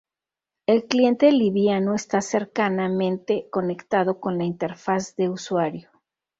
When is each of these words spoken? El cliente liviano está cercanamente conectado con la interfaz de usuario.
El 0.65 0.87
cliente 0.87 1.31
liviano 1.31 1.93
está 1.93 2.21
cercanamente 2.21 3.47
conectado 3.51 4.19
con 4.19 4.39
la 4.39 4.45
interfaz 4.45 5.15
de 5.15 5.29
usuario. 5.29 5.91